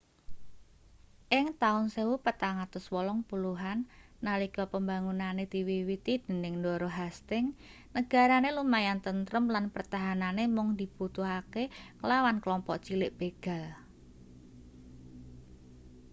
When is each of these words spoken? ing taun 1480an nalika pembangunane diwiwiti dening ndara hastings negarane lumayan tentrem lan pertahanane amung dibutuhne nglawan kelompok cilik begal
ing 1.37 1.47
taun 1.61 1.85
1480an 1.95 3.79
nalika 4.27 4.63
pembangunane 4.73 5.43
diwiwiti 5.53 6.13
dening 6.25 6.53
ndara 6.61 6.89
hastings 6.97 7.55
negarane 7.95 8.49
lumayan 8.57 8.99
tentrem 9.05 9.45
lan 9.55 9.65
pertahanane 9.75 10.43
amung 10.49 10.69
dibutuhne 10.79 11.63
nglawan 11.99 12.37
kelompok 12.43 12.77
cilik 12.85 13.11
begal 13.19 13.63